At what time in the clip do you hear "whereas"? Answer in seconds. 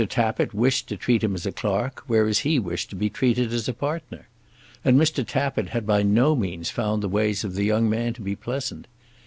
2.07-2.39